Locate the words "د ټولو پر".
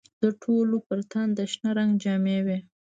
0.21-0.99